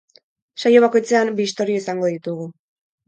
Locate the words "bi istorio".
1.41-1.83